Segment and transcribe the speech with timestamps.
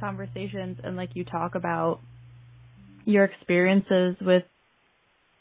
[0.00, 2.00] conversations and like you talk about
[3.04, 4.44] your experiences with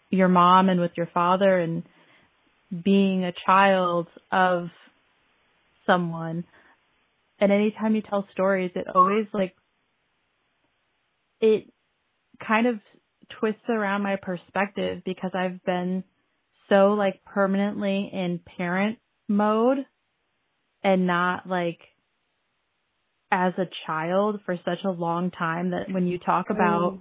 [0.10, 1.84] your mom and with your father and
[2.84, 4.68] being a child of
[5.86, 6.44] someone
[7.40, 9.54] and anytime you tell stories it always like
[11.40, 11.66] it
[12.46, 12.80] kind of
[13.40, 16.04] twists around my perspective because I've been
[16.70, 18.98] so like permanently in parent
[19.28, 19.80] mode
[20.84, 21.80] and not like
[23.32, 27.00] as a child for such a long time that when you talk about mm.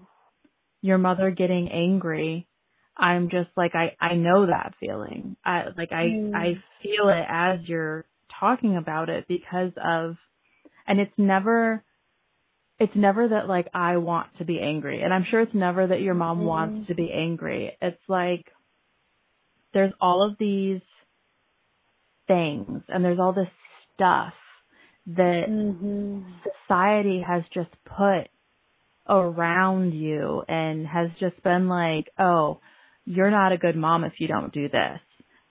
[0.82, 2.46] your mother getting angry,
[2.96, 5.36] I'm just like I I know that feeling.
[5.44, 6.34] I like I mm.
[6.34, 8.06] I feel it as you're
[8.40, 10.16] talking about it because of
[10.86, 11.84] and it's never
[12.78, 15.02] it's never that like I want to be angry.
[15.02, 16.46] And I'm sure it's never that your mom mm-hmm.
[16.46, 17.76] wants to be angry.
[17.80, 18.46] It's like
[19.72, 20.80] there's all of these
[22.26, 23.48] things and there's all this
[23.94, 24.32] stuff
[25.06, 26.22] that mm-hmm.
[26.66, 28.28] society has just put
[29.08, 32.58] around you and has just been like, oh,
[33.04, 35.00] you're not a good mom if you don't do this.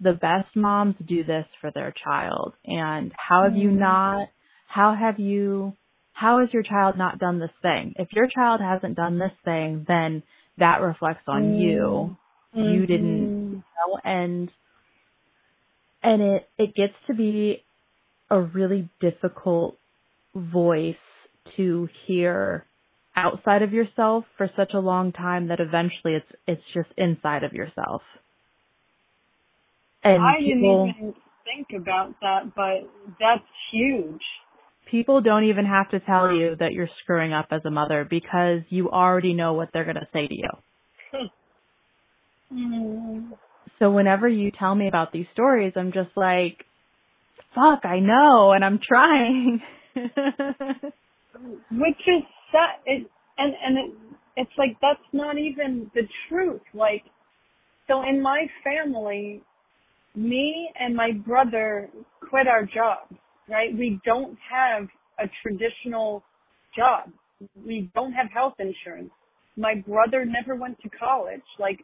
[0.01, 2.53] The best moms do this for their child.
[2.65, 3.61] And how have mm-hmm.
[3.61, 4.27] you not,
[4.67, 5.73] how have you
[6.15, 7.93] how has your child not done this thing?
[7.97, 10.23] If your child hasn't done this thing, then
[10.57, 11.61] that reflects on mm.
[11.61, 12.17] you.
[12.55, 12.73] Mm-hmm.
[12.73, 14.49] You didn't you know, and
[16.01, 17.63] and it it gets to be
[18.29, 19.77] a really difficult
[20.35, 20.95] voice
[21.57, 22.65] to hear
[23.15, 27.53] outside of yourself for such a long time that eventually it's it's just inside of
[27.53, 28.01] yourself.
[30.03, 31.13] And I people, didn't even
[31.45, 34.21] think about that, but that's huge
[34.89, 38.61] people don't even have to tell you that you're screwing up as a mother because
[38.69, 40.49] you already know what they're going to say to you.
[42.53, 43.31] Mm.
[43.79, 46.64] So whenever you tell me about these stories, I'm just like,
[47.55, 49.61] fuck, I know, and I'm trying.
[51.71, 52.23] Which is
[52.53, 53.07] that, it,
[53.37, 53.91] and and it,
[54.37, 56.61] it's like that's not even the truth.
[56.73, 57.03] Like,
[57.87, 59.41] so in my family,
[60.15, 61.89] me and my brother
[62.29, 63.15] quit our jobs
[63.49, 63.75] right?
[63.77, 64.87] We don't have
[65.19, 66.23] a traditional
[66.75, 67.11] job.
[67.65, 69.11] We don't have health insurance.
[69.57, 71.43] My brother never went to college.
[71.59, 71.79] Like,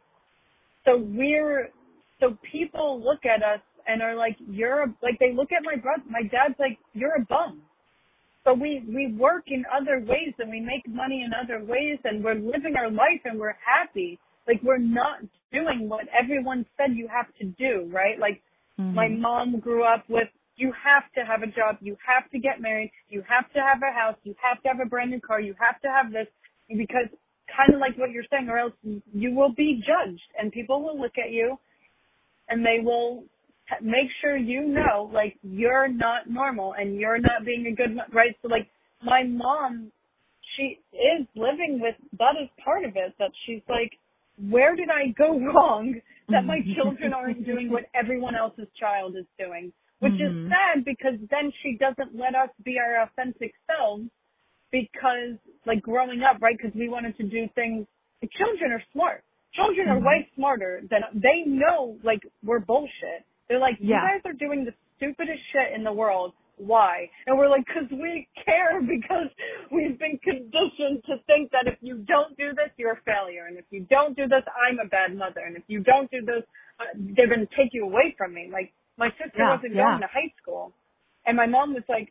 [0.84, 1.68] so we're,
[2.20, 5.76] so people look at us and are like, you're a, like, they look at my
[5.80, 7.62] brother, my dad's like, you're a bum.
[8.44, 12.24] But we, we work in other ways and we make money in other ways and
[12.24, 14.18] we're living our life and we're happy.
[14.48, 15.20] Like, we're not
[15.52, 18.18] doing what everyone said you have to do, right?
[18.18, 18.42] Like,
[18.80, 18.94] mm-hmm.
[18.94, 21.76] my mom grew up with you have to have a job.
[21.80, 22.92] You have to get married.
[23.08, 24.16] You have to have a house.
[24.22, 25.40] You have to have a brand new car.
[25.40, 26.26] You have to have this
[26.68, 27.08] because
[27.56, 30.98] kind of like what you're saying or else you will be judged and people will
[31.00, 31.58] look at you
[32.48, 33.24] and they will
[33.80, 38.36] make sure you know like you're not normal and you're not being a good right
[38.42, 38.68] so like
[39.02, 39.90] my mom
[40.56, 43.92] she is living with that is part of it that she's like
[44.50, 45.94] where did i go wrong
[46.28, 49.72] that my children aren't doing what everyone else's child is doing
[50.02, 50.46] which mm-hmm.
[50.46, 54.10] is sad because then she doesn't let us be our authentic selves
[54.72, 56.56] because like growing up, right?
[56.56, 57.86] Because we wanted to do things.
[58.36, 59.22] Children are smart.
[59.54, 60.04] Children mm-hmm.
[60.04, 61.96] are way smarter than they know.
[62.02, 63.22] Like we're bullshit.
[63.52, 66.32] They're like, you guys are doing the stupidest shit in the world.
[66.56, 67.04] Why?
[67.26, 69.28] And we're like, because we care because
[69.68, 73.44] we've been conditioned to think that if you don't do this, you're a failure.
[73.44, 75.44] And if you don't do this, I'm a bad mother.
[75.44, 76.48] And if you don't do this,
[76.80, 78.48] uh, they're going to take you away from me.
[78.50, 79.84] Like, my sister yeah, wasn't yeah.
[79.84, 80.72] going to high school,
[81.28, 82.08] and my mom was like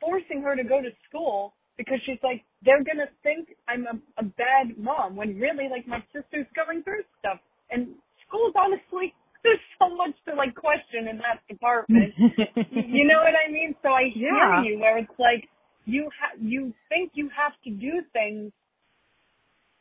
[0.00, 4.24] forcing her to go to school because she's like, they're gonna think I'm a, a
[4.24, 7.38] bad mom when really like my sister's going through stuff.
[7.70, 7.96] And
[8.26, 9.14] school's honestly
[9.46, 12.12] there's so much to like question in that department.
[12.18, 13.74] you know what I mean?
[13.82, 14.62] So I hear yeah.
[14.64, 15.48] you where it's like
[15.84, 18.52] you ha- you think you have to do things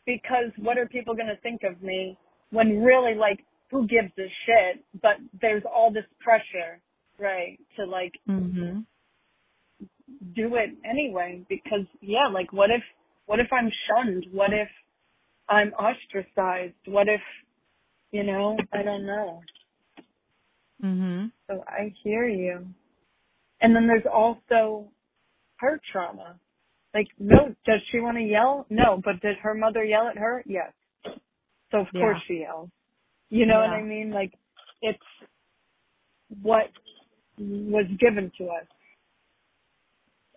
[0.06, 2.18] because what are people gonna think of me
[2.52, 4.84] when really like who gives a shit?
[5.02, 6.80] But there's all this pressure,
[7.20, 8.82] right, to like mm-hmm.
[10.36, 11.44] do it anyway.
[11.50, 12.84] Because yeah, like what if
[13.26, 14.28] what if I'm shunned?
[14.32, 14.70] What if
[15.50, 16.76] I'm ostracized?
[16.86, 17.22] What if
[18.12, 18.57] you know?
[18.74, 19.42] I don't know.
[20.84, 21.31] Mhm.
[21.48, 22.68] So I hear you.
[23.62, 24.92] And then there's also
[25.57, 26.40] her trauma.
[26.94, 28.66] Like, no, does she want to yell?
[28.69, 30.44] No, but did her mother yell at her?
[30.46, 30.72] Yes.
[31.72, 32.02] So of yeah.
[32.02, 32.69] course she yells.
[33.30, 33.72] You know yeah.
[33.72, 34.12] what I mean?
[34.12, 34.34] Like
[34.81, 35.00] it's
[36.42, 36.69] what
[37.38, 38.68] was given to us.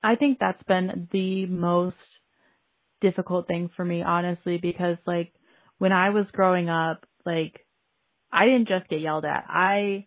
[0.03, 1.97] I think that's been the most
[3.01, 5.33] difficult thing for me, honestly, because like
[5.79, 7.65] when I was growing up, like
[8.33, 9.45] I didn't just get yelled at.
[9.49, 10.07] I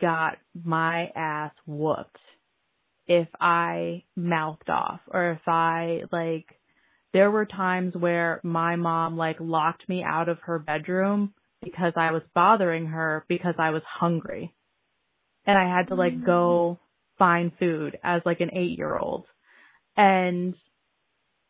[0.00, 2.18] got my ass whooped
[3.06, 6.46] if I mouthed off or if I like
[7.12, 11.32] there were times where my mom like locked me out of her bedroom
[11.62, 14.54] because I was bothering her because I was hungry.
[15.46, 17.18] And I had to like go mm.
[17.18, 19.24] find food as like an 8-year-old.
[19.96, 20.54] And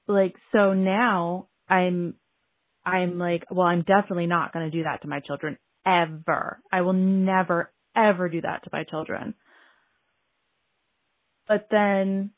[0.06, 2.14] like so now I'm
[2.86, 6.60] I'm like, well, I'm definitely not going to do that to my children ever.
[6.72, 9.34] I will never ever do that to my children.
[11.48, 12.30] But then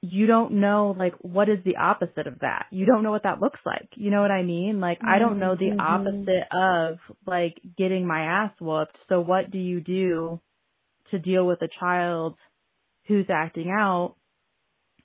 [0.00, 2.66] you don't know like what is the opposite of that.
[2.70, 3.88] You don't know what that looks like.
[3.96, 4.80] You know what I mean?
[4.80, 5.80] Like I don't know the Mm-hmm.
[5.80, 8.96] opposite of like getting my ass whooped.
[9.08, 10.40] So what do you do
[11.10, 12.36] to deal with a child
[13.08, 14.14] who's acting out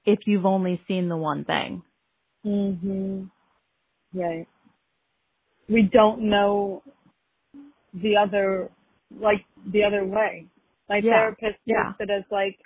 [0.05, 1.83] if you've only seen the one thing?
[2.45, 3.29] Mhm.
[4.13, 4.47] Right.
[5.69, 6.83] We don't know
[7.93, 8.69] the other,
[9.19, 10.47] like the other way.
[10.89, 11.11] My Yeah.
[11.11, 11.93] therapist Yeah.
[11.99, 12.59] it as like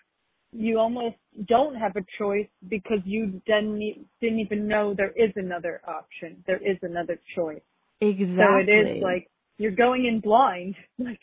[0.52, 1.16] you almost
[1.46, 3.80] don't have a choice because you didn't
[4.22, 6.44] didn't even know there is another option.
[6.48, 7.62] There is another choice.
[8.02, 8.38] Exactly.
[8.38, 10.76] So it is like you're going in blind.
[11.00, 11.22] Like,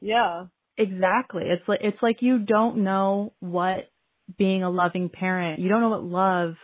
[0.00, 0.46] yeah.
[0.76, 1.42] Exactly.
[1.46, 3.90] It's like it's like you don't know what
[4.36, 6.54] being a loving parent, you don't know what love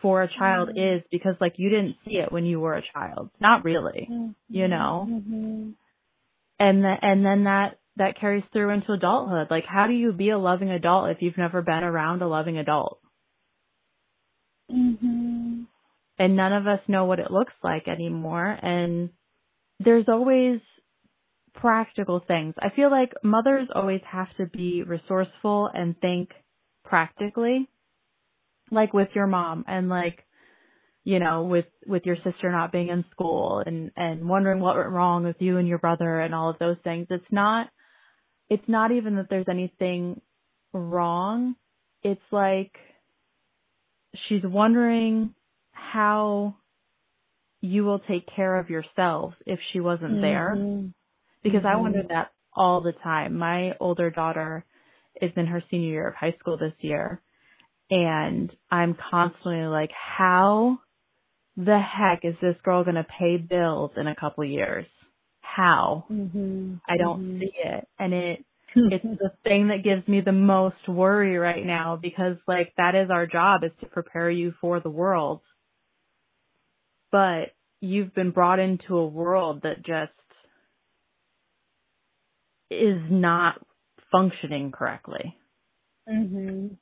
[0.00, 0.98] for a child Mhm.
[0.98, 3.30] is because like you didn't see it when you were a child.
[3.40, 4.08] Not really.
[4.48, 5.06] You know.
[5.08, 5.74] Mhm.
[6.58, 9.50] And the, and then that that carries through into adulthood.
[9.50, 12.58] Like how do you be a loving adult if you've never been around a loving
[12.58, 13.00] adult?
[14.70, 15.66] Mhm.
[16.18, 19.10] And none of us know what it looks like anymore and
[19.80, 20.60] there's always
[21.54, 22.54] practical things.
[22.58, 26.30] I feel like mothers always have to be resourceful and think
[26.84, 27.68] practically,
[28.70, 30.24] like with your mom and like,
[31.04, 34.90] you know, with, with your sister not being in school and, and wondering what went
[34.90, 37.06] wrong with you and your brother and all of those things.
[37.10, 37.68] It's not,
[38.50, 40.20] it's not even that there's anything
[40.72, 41.56] wrong.
[42.02, 42.72] It's like
[44.28, 45.34] she's wondering
[45.72, 46.56] how
[47.60, 50.94] you will take care of yourselves if she wasn't there Mhm.
[51.42, 51.80] because I Mhm.
[51.80, 53.38] wonder that all the time.
[53.38, 54.64] My older daughter
[55.20, 57.20] is in her senior year of high school this year,
[57.90, 60.78] and I'm constantly like, how
[61.56, 64.86] the heck is this girl going to pay bills in a couple years?
[65.40, 66.06] How?
[66.10, 66.80] Mhm.
[66.88, 67.40] I don't Mhm.
[67.40, 67.88] see it.
[67.98, 68.44] And it,
[68.76, 73.10] it's the thing that gives me the most worry right now because like that is
[73.10, 75.42] our job is to prepare you for the world.
[77.12, 80.12] But you've been brought into a world that just
[82.70, 83.60] is not
[84.12, 85.36] functioning correctly.
[86.08, 86.76] Mhm.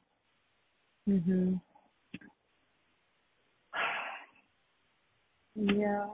[1.08, 1.60] Mhm.
[5.56, 6.08] Yeah.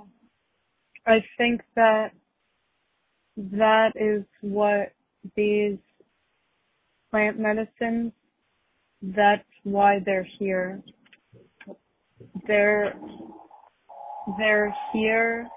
[1.06, 2.12] I think that
[3.36, 4.92] that is what
[5.36, 5.78] these
[7.10, 8.12] plant medicines
[9.02, 10.82] that's why they're here.
[12.46, 12.94] They're
[14.38, 15.48] they're here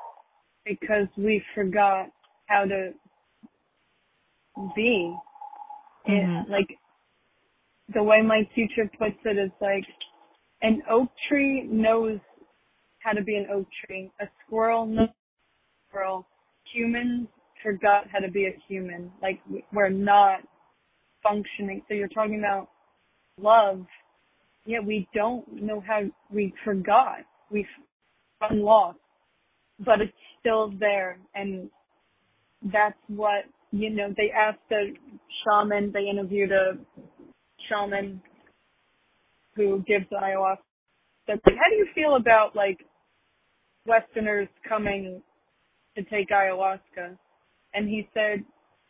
[0.65, 2.09] because we forgot
[2.47, 2.91] how to
[4.75, 5.15] be.
[6.05, 6.49] It, Mhm.
[6.49, 6.79] like
[7.93, 9.83] the way my teacher puts it is like
[10.61, 12.19] an oak tree knows
[12.99, 14.11] how to be an oak tree.
[14.19, 16.27] A squirrel knows a squirrel.
[16.73, 17.27] Humans
[17.63, 19.11] forgot how to be a human.
[19.21, 19.39] Like
[19.71, 20.39] we're not
[21.21, 21.81] functioning.
[21.87, 22.69] So you're talking about
[23.39, 23.85] love.
[24.65, 26.01] Yeah, we don't know how
[26.31, 27.19] we forgot.
[27.51, 27.65] We've
[28.51, 28.97] lost.
[29.79, 31.69] But it's still there and
[32.71, 34.93] that's what you know, they asked a
[35.43, 36.77] shaman, they interviewed a
[37.69, 38.21] shaman
[39.55, 40.57] who gives ayahuasca.
[41.27, 42.79] That's like, how do you feel about like
[43.85, 45.21] Westerners coming
[45.95, 47.17] to take ayahuasca?
[47.73, 48.43] And he said,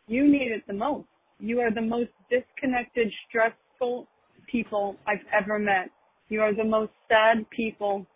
[0.06, 1.06] you need it the most.
[1.38, 4.06] You are the most disconnected, stressful
[4.50, 5.90] people I've ever met.
[6.28, 8.06] You are the most sad people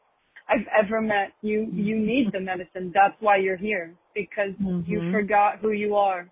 [0.48, 1.32] I've ever met.
[1.42, 2.92] You, you need the medicine.
[2.94, 4.52] That's why you're here because
[4.86, 5.12] you Mhm.
[5.12, 6.28] forgot who you are.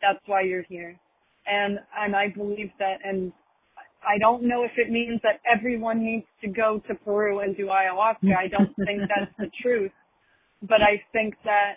[0.00, 0.98] That's why you're here.
[1.46, 3.32] And, and I believe that and
[4.06, 7.66] I don't know if it means that everyone needs to go to Peru and do
[7.66, 8.36] ayahuasca.
[8.36, 9.92] I don't think that's the truth.
[10.62, 11.76] But I think that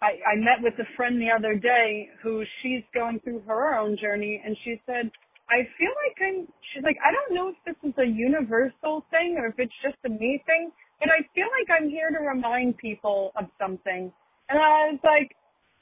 [0.00, 3.96] I, I met with a friend the other day who she's going through her own
[4.00, 5.10] journey and she said,
[5.48, 9.36] I feel like I'm, she's like, I don't know if this is a universal thing
[9.38, 12.78] or if it's just a me thing, but I feel like I'm here to remind
[12.78, 14.12] people of something.
[14.48, 15.36] And I was like,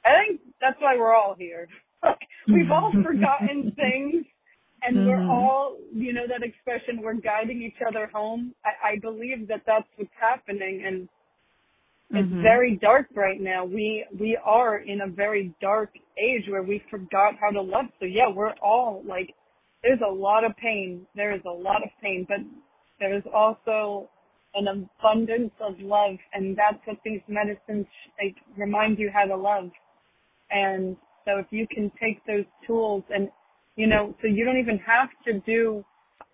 [0.05, 1.67] I think that's why we're all here.
[2.03, 4.25] Like, we've all forgotten things
[4.85, 5.27] and we're Mhm.
[5.29, 8.55] all, you know, that expression, we're guiding each other home.
[8.65, 11.09] I, I believe that that's what's happening and
[12.13, 12.41] it's Mhm.
[12.41, 13.65] very dark right now.
[13.65, 17.85] We we are in a very dark age where we forgot how to love.
[17.99, 19.33] So yeah, we're all like
[19.83, 21.07] there's a lot of pain.
[21.15, 22.39] There is a lot of pain, but
[22.99, 24.09] there is also
[24.55, 27.87] an abundance of love, and that's what these medicines
[28.23, 29.69] like remind you how to love.
[30.51, 33.29] And so if you can take those tools and
[33.75, 35.83] you know, so you don't even have to do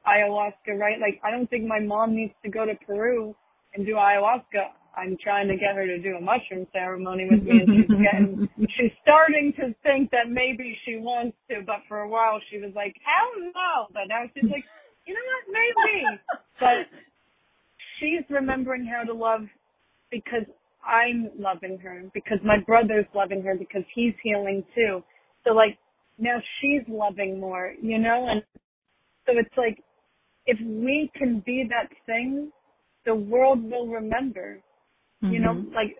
[0.07, 0.99] ayahuasca, right?
[0.99, 3.35] Like I don't think my mom needs to go to Peru
[3.73, 4.75] and do ayahuasca.
[4.97, 8.49] I'm trying to get her to do a mushroom ceremony with me and she's getting
[8.75, 12.71] she's starting to think that maybe she wants to, but for a while she was
[12.75, 14.65] like, Hell no but now she's like,
[15.05, 16.19] You know what, maybe
[16.59, 16.89] But
[17.99, 19.41] she's remembering how to love
[20.11, 20.45] because
[20.85, 25.03] I'm loving her, because my brother's loving her, because he's healing too.
[25.45, 25.77] So like
[26.19, 28.43] now she's loving more, you know, and
[29.25, 29.83] so it's like
[30.45, 32.51] if we can be that thing,
[33.05, 34.59] the world will remember.
[35.23, 35.33] Mm-hmm.
[35.33, 35.73] You know, mm-hmm.
[35.73, 35.95] like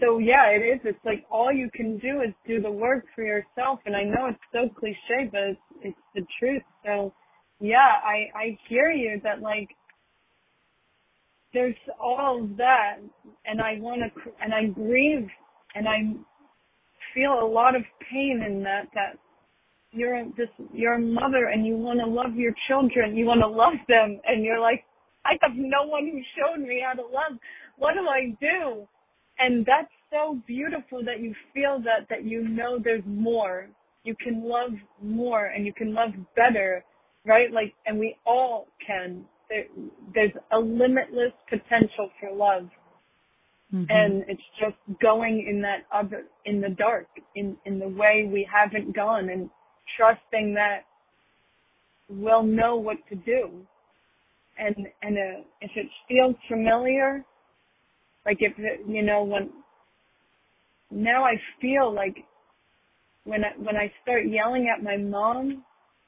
[0.00, 0.80] so yeah, it is.
[0.84, 4.26] It's like all you can do is do the work for yourself and I know
[4.26, 6.62] it's so cliche, but it's it's the truth.
[6.84, 7.12] So
[7.60, 9.68] yeah, I I hear you that like
[11.52, 12.96] there's all that
[13.44, 15.28] and I want to and I grieve
[15.74, 16.14] and I
[17.16, 17.82] feel a lot of
[18.12, 19.18] pain in that that
[19.92, 23.48] you're this you're a mother and you want to love your children you want to
[23.48, 24.84] love them and you're like
[25.26, 27.38] I have no one who showed me how to love.
[27.78, 28.88] What do I do?
[29.38, 33.68] And that's so beautiful that you feel that that you know there's more.
[34.04, 36.84] You can love more and you can love better
[37.26, 37.52] right?
[37.52, 39.24] Like and we all can.
[39.50, 39.66] There,
[40.14, 42.68] there's a limitless potential for love.
[43.74, 43.84] Mm-hmm.
[43.90, 48.48] And it's just going in that other, in the dark, in, in the way we
[48.50, 49.50] haven't gone and
[49.96, 50.84] trusting that
[52.08, 53.50] we'll know what to do.
[54.58, 57.24] And, and uh, if it feels familiar,
[58.24, 59.50] like if it, you know, when,
[60.90, 62.16] now I feel like
[63.24, 65.64] when I, when I start yelling at my mom,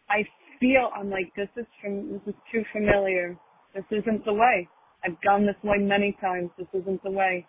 [0.08, 0.22] I
[0.60, 3.36] feel I'm like this is from this is too familiar.
[3.74, 4.68] This isn't the way.
[5.05, 6.50] I've gone this way many times.
[6.59, 7.47] This isn't the way.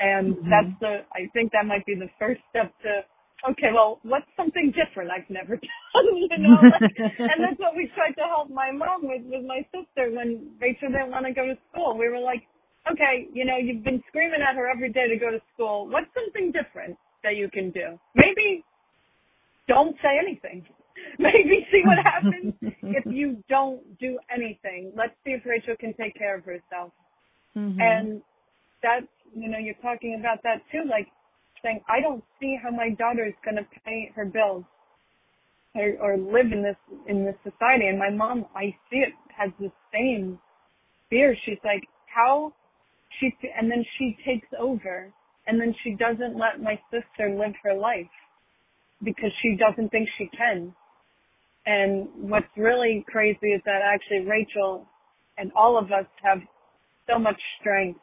[0.00, 0.50] And mm-hmm.
[0.50, 3.04] that's the I think that might be the first step to
[3.48, 6.60] okay, well, what's something different I've never done, you know?
[6.60, 10.56] Like, and that's what we tried to help my mom with with my sister when
[10.60, 11.96] Rachel didn't want to go to school.
[11.96, 12.44] We were like,
[12.90, 15.88] okay, you know, you've been screaming at her every day to go to school.
[15.88, 17.98] What's something different that you can do?
[18.14, 18.64] Maybe
[19.68, 20.66] don't say anything.
[21.18, 24.92] Maybe see what happens if you don't do anything.
[24.96, 26.92] Let's see if Rachel can take care of herself.
[27.56, 27.80] Mm-hmm.
[27.80, 28.22] And
[28.82, 31.06] that's, you know, you're talking about that too, like
[31.62, 34.64] saying, I don't see how my daughter is going to pay her bills
[35.74, 36.76] or, or live in this,
[37.06, 37.86] in this society.
[37.86, 40.38] And my mom, I see it, has the same
[41.08, 41.36] fear.
[41.44, 42.52] She's like, how
[43.18, 45.12] she, and then she takes over
[45.46, 48.10] and then she doesn't let my sister live her life
[49.02, 50.74] because she doesn't think she can.
[51.70, 54.86] And what's really crazy is that actually Rachel
[55.38, 56.40] and all of us have
[57.08, 58.00] so much strength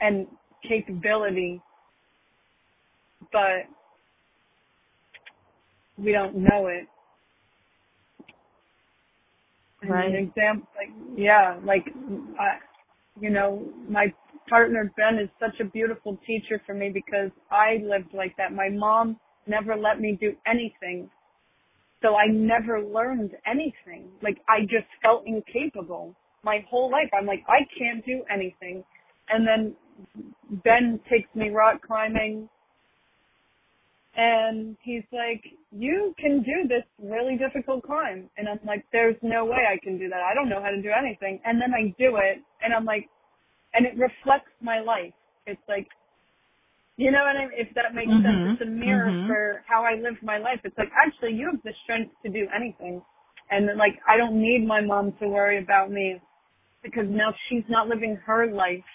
[0.00, 0.28] and
[0.68, 1.60] capability,
[3.32, 3.64] but
[5.98, 6.86] we don't know it.
[9.88, 10.08] Right.
[10.10, 11.84] An example, like yeah, like
[12.40, 12.58] I,
[13.20, 14.12] you know, my
[14.48, 18.52] partner Ben is such a beautiful teacher for me because I lived like that.
[18.52, 21.10] My mom never let me do anything
[22.02, 24.08] so I never learned anything.
[24.22, 27.10] Like I just felt incapable my whole life.
[27.18, 28.84] I'm like, I can't do anything.
[29.28, 29.74] And then
[30.64, 32.48] Ben takes me rock climbing
[34.16, 38.30] and he's like, you can do this really difficult climb.
[38.38, 40.20] And I'm like, there's no way I can do that.
[40.20, 41.40] I don't know how to do anything.
[41.44, 43.08] And then I do it and I'm like,
[43.74, 45.12] and it reflects my life.
[45.46, 45.88] It's like,
[46.96, 47.52] you know what I mean?
[47.56, 48.24] If that makes mm-hmm.
[48.24, 48.56] sense.
[48.56, 49.28] It's a mirror mm-hmm.
[49.28, 50.60] for how I live my life.
[50.64, 53.02] It's like, actually, you have the strength to do anything.
[53.50, 56.20] And then, like, I don't need my mom to worry about me
[56.82, 58.88] because now she's not living her life,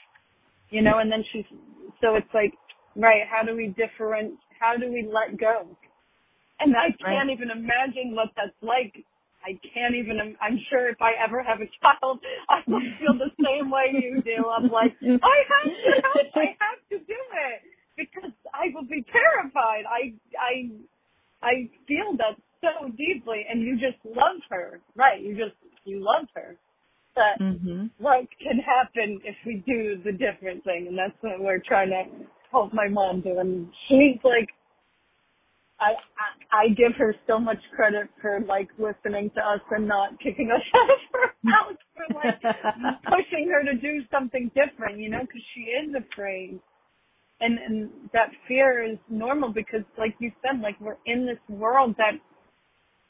[0.70, 1.46] you know, and then she's,
[2.02, 2.54] so it's like,
[2.96, 5.70] right, how do we different, how do we let go?
[6.60, 7.30] And I can't right.
[7.30, 9.06] even imagine what that's like.
[9.46, 13.34] I can't even, I'm sure if I ever have a child, I will feel the
[13.42, 14.46] same way you do.
[14.46, 17.62] I'm like, I have to help, I have to do it
[18.02, 19.86] because I will be terrified.
[19.86, 20.54] I I
[21.42, 21.54] I
[21.88, 25.22] feel that so deeply, and you just love her, right?
[25.22, 25.56] You just
[25.86, 26.56] you love her.
[27.14, 27.88] But mm-hmm.
[27.98, 32.04] what can happen if we do the different thing, and that's what we're trying to
[32.52, 33.40] help my mom do.
[33.40, 34.48] And she's like,
[35.80, 40.20] I, I I give her so much credit for like listening to us and not
[40.20, 42.42] kicking us out of her house for like
[43.04, 46.60] pushing her to do something different, you know, because she is afraid
[47.42, 51.96] and and that fear is normal because like you said like we're in this world
[51.98, 52.14] that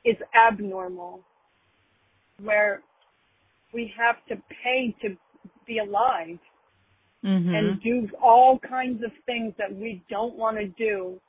[0.03, 1.21] is abnormal
[2.41, 2.81] where
[3.73, 5.15] we have to pay to
[5.65, 6.39] be alive
[7.23, 7.55] Mhm.
[7.55, 11.19] and do all kinds of things that we don't want to do.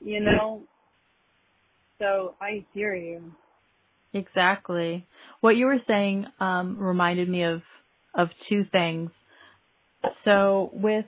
[0.00, 0.64] You know?
[1.98, 3.32] So I hear you.
[4.12, 5.06] Exactly.
[5.40, 7.62] What you were saying um, reminded me of
[8.14, 9.10] of two things.
[10.24, 11.06] So with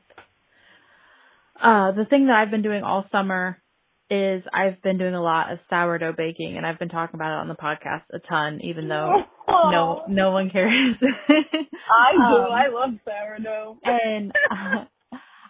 [1.63, 3.61] uh, the thing that I've been doing all summer
[4.09, 7.41] is I've been doing a lot of sourdough baking, and I've been talking about it
[7.41, 10.97] on the podcast a ton, even though no no one cares.
[11.03, 12.37] I do.
[12.37, 13.79] Um, I love sourdough.
[13.85, 14.85] and uh,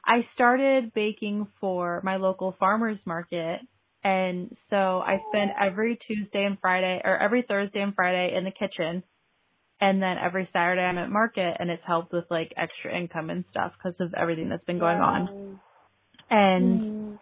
[0.07, 3.61] I started baking for my local farmers market.
[4.05, 8.53] And so I spend every Tuesday and Friday or every Thursday and Friday in the
[8.53, 9.03] kitchen.
[9.81, 13.45] And then every Saturday I'm at market and it's helped with like extra income and
[13.51, 15.61] stuff because of everything that's been going on.
[16.31, 17.19] And Mm.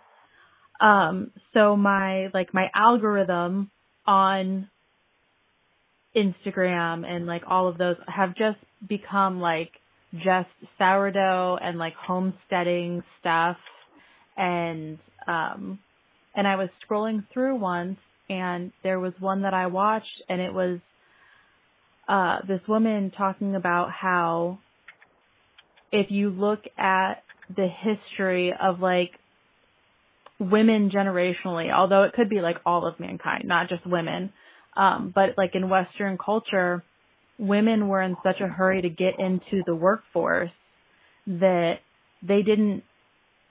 [0.81, 3.71] um so my like my algorithm
[4.07, 4.69] on
[6.17, 8.59] Instagram and like all of those have just
[8.89, 9.71] become like
[10.15, 13.57] just sourdough and like homesteading stuff
[14.37, 15.79] and um
[16.37, 20.55] and I was scrolling through once and there was one that I watched and it
[20.55, 20.79] was
[22.09, 24.59] uh this woman talking about how
[25.91, 27.24] if you look at
[27.55, 29.13] the history of like
[30.39, 34.33] women generationally, although it could be like all of mankind, not just women.
[34.77, 36.85] Um, but like in Western culture,
[37.39, 40.51] women were in such a hurry to get into the workforce
[41.27, 41.75] that
[42.23, 42.83] they didn't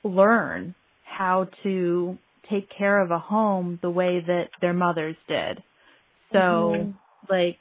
[0.04, 2.18] learn how to
[2.50, 5.64] take care of a home the way that their mothers did.
[6.34, 6.94] So Mhm.
[7.30, 7.60] like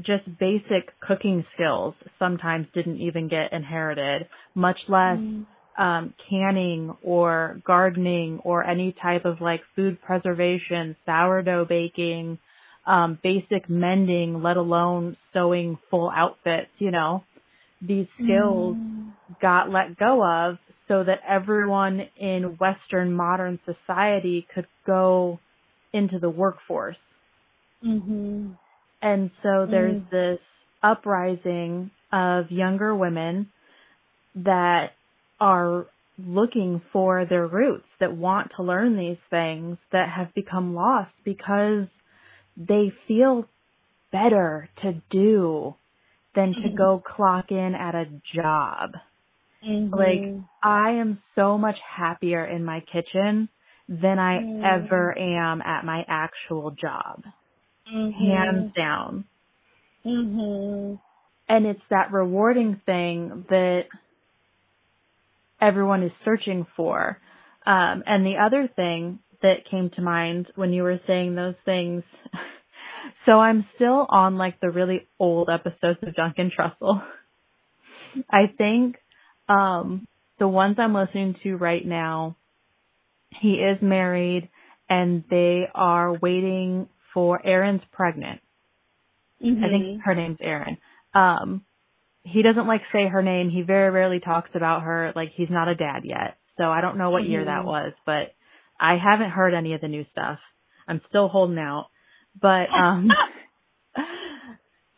[0.00, 5.46] just basic cooking skills sometimes didn't even get inherited, much less Mm.
[5.78, 12.38] Um, canning or gardening or any type of like food preservation, sourdough baking,
[12.86, 17.24] um, basic mending, let alone sewing full outfits, you know.
[17.80, 19.12] These skills Mm.
[19.40, 25.38] got let go of so that everyone in Western modern society could go
[25.92, 26.96] into the workforce.
[27.84, 28.56] Mhm.
[29.00, 30.10] And so there's Mm.
[30.10, 30.40] this
[30.82, 33.52] uprising of younger women
[34.34, 34.92] that
[35.40, 35.86] are
[36.18, 41.86] looking for their roots, that want to learn these things, that have become lost because
[42.56, 43.46] they feel
[44.12, 45.74] better to do
[46.34, 48.90] than to go clock in at a job.
[49.64, 49.92] Mhm.
[49.92, 53.48] Like, I am so much happier in my kitchen
[53.88, 54.86] than I Mm.
[54.86, 57.24] ever am at my actual job.
[57.92, 58.12] Mhm.
[58.14, 59.24] Hands down.
[60.04, 61.00] Mhm.
[61.48, 63.86] And it's that rewarding thing that
[65.60, 67.18] everyone is searching for.
[67.66, 72.02] Um, and the other thing that came to mind when you were saying those things,
[73.26, 77.02] so I'm still on like the really old episodes of Duncan Trussell.
[78.30, 78.96] I think
[79.48, 80.06] um,
[80.38, 82.36] the ones I'm listening to right now,
[83.40, 84.48] he is married
[84.88, 88.40] and they are waiting for Erin's pregnant.
[89.40, 89.70] I Mhm.
[89.70, 90.78] think her name's Erin.
[91.14, 91.64] Um,
[92.22, 93.50] he doesn't like say her name.
[93.50, 95.12] He very rarely talks about her.
[95.14, 96.36] Like he's not a dad yet.
[96.56, 97.66] So I don't know what year that Mhm.
[97.66, 98.34] was, but
[98.80, 100.38] I haven't heard any of the new stuff.
[100.86, 101.88] I'm still holding out.
[102.40, 103.10] But um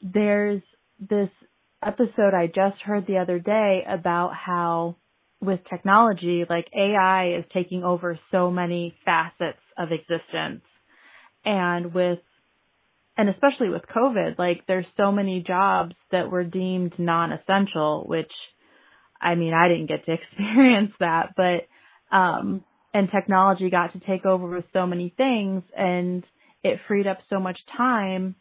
[0.03, 0.63] there's
[0.99, 1.31] this
[1.85, 4.97] episode I just heard the other day about how
[5.41, 10.63] with technology, like AI is taking over so many facets of existence.
[11.45, 12.19] And with
[13.21, 18.33] and especially with COVID, like there's so many jobs that were deemed non-essential, which
[19.21, 24.25] I mean, I didn't get to experience that, but um and technology got to take
[24.25, 26.25] over with so many things and
[26.65, 28.37] it freed up so much time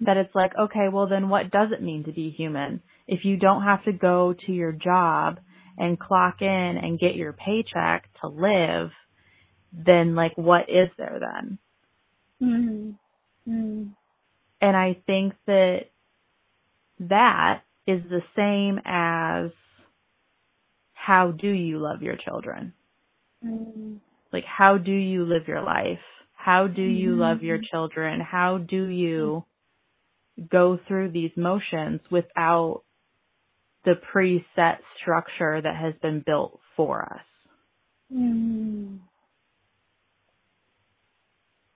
[0.00, 2.82] that it's like, okay, well then what does it mean to be human?
[3.08, 5.40] If you don't have to go to your job
[5.76, 6.46] and clock in
[6.80, 8.92] and get your paycheck to live,
[9.72, 11.58] then like what is there then?
[12.40, 12.94] Mhm.
[13.48, 13.94] Mhm.
[14.60, 15.90] And I think that
[17.00, 19.50] that is the same as
[20.94, 22.74] how do you love your children?
[23.44, 24.00] Mhm.
[24.32, 26.00] Like how do you live your life?
[26.34, 28.20] How do you love your children?
[28.20, 29.44] How do you
[30.48, 32.82] go through these motions without
[33.84, 37.26] the preset structure that has been built for us?
[38.12, 39.00] Mhm.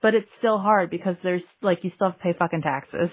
[0.07, 3.09] But it's still hard because there's like you still have to pay fucking taxes.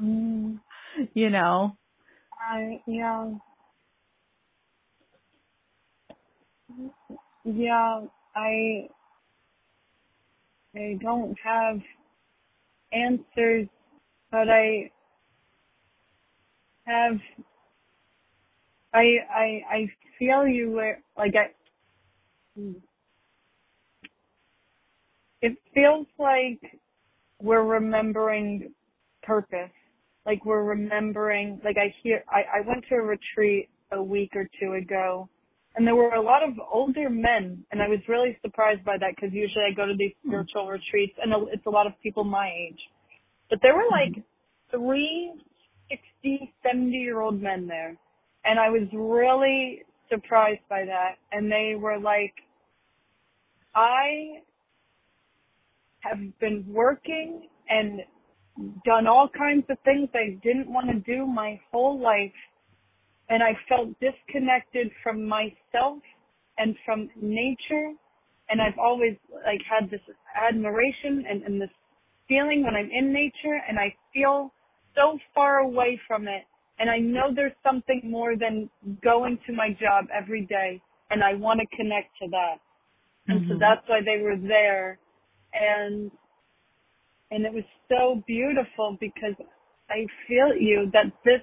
[0.00, 0.60] Mhm.
[1.14, 1.76] you know?
[2.40, 3.32] I yeah.
[7.44, 8.02] Yeah,
[8.36, 8.88] I
[10.76, 11.80] I don't have
[12.92, 13.68] answers,
[14.30, 14.90] but I
[16.86, 17.18] have
[18.94, 19.86] I I I
[20.18, 21.52] feel you where like I
[25.42, 26.80] it feels like
[27.40, 28.72] we're remembering
[29.22, 29.70] purpose.
[30.26, 34.46] Like we're remembering like I hear I, I went to a retreat a week or
[34.60, 35.28] two ago
[35.74, 39.14] and there were a lot of older men and I was really surprised by that
[39.16, 40.30] because usually I go to these hmm.
[40.30, 42.80] spiritual retreats and it's a lot of people my age.
[43.48, 44.22] But there were like
[44.70, 45.32] three
[45.88, 47.96] 60, 70 year old men there
[48.44, 51.16] and I was really surprised by that.
[51.32, 52.34] And they were like,
[53.74, 54.42] I
[56.00, 58.00] have been working and
[58.84, 62.32] done all kinds of things I didn't want to do my whole life.
[63.28, 65.98] And I felt disconnected from myself
[66.56, 67.92] and from nature.
[68.48, 70.00] And I've always like had this
[70.34, 71.70] admiration and, and this
[72.28, 74.52] feeling when I'm in nature and I feel
[74.94, 76.44] so far away from it
[76.78, 78.70] and I know there's something more than
[79.02, 80.80] going to my job every day
[81.10, 82.56] and I want to connect to that.
[83.26, 83.52] And mm-hmm.
[83.52, 84.98] so that's why they were there.
[85.60, 86.10] And,
[87.30, 89.34] and it was so beautiful because
[89.90, 91.42] I feel you that this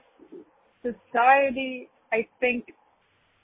[0.82, 2.66] society, I think,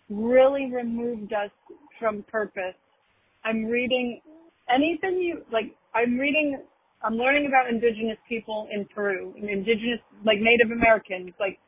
[0.10, 1.51] really removed us
[1.99, 2.75] from purpose.
[3.43, 4.21] I'm reading
[4.73, 6.62] anything you, like, I'm reading,
[7.03, 11.60] I'm learning about indigenous people in Peru, indigenous, like Native Americans, like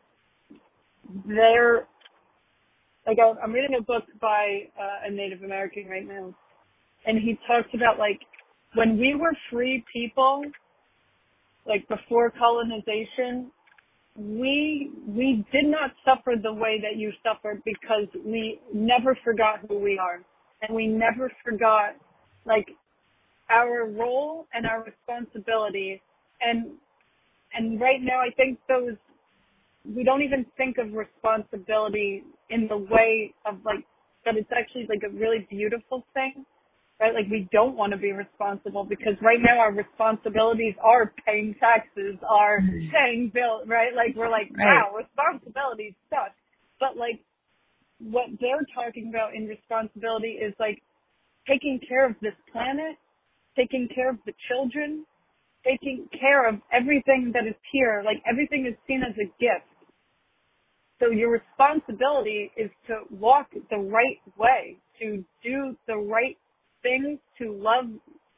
[1.27, 1.87] they're
[3.05, 6.33] like I'm reading a book by uh, a Native American right now,
[7.05, 8.19] and he talks about like
[8.75, 10.43] when we were free people,
[11.67, 13.51] like before colonization,
[14.17, 19.79] we we did not suffer the way that you suffered because we never forgot who
[19.79, 20.21] we are,
[20.61, 21.95] and we never forgot
[22.45, 22.67] like
[23.49, 26.01] our role and our responsibility,
[26.41, 26.71] and
[27.53, 28.97] and right now I think those
[29.95, 33.85] we don't even think of responsibility in the way of like
[34.25, 36.45] that it's actually like a really beautiful thing
[36.99, 37.13] right?
[37.13, 42.17] Like we don't want to be responsible because right now our responsibilities are paying taxes
[42.27, 42.91] are mm-hmm.
[42.91, 43.93] paying bills right?
[43.95, 45.05] Like we're like wow right.
[45.05, 46.33] responsibilities suck.
[46.79, 47.21] But like
[47.99, 50.81] what they're talking about in responsibility is like
[51.47, 52.97] taking care of this planet
[53.55, 55.05] taking care of the children
[55.65, 58.03] taking care of everything that is here.
[58.05, 59.67] Like everything is seen as a gift.
[60.99, 66.37] So your responsibility is to walk the right way, to do the right
[66.83, 67.85] things, to love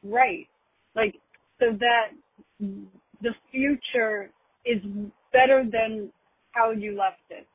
[0.02, 0.46] right.
[0.94, 1.16] Like,
[1.60, 2.16] so that
[2.58, 4.30] the future
[4.64, 4.80] is
[5.32, 6.10] better than
[6.52, 7.46] how you left it.